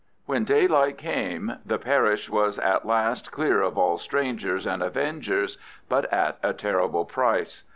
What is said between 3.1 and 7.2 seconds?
clear of all strangers and avengers, but at a terrible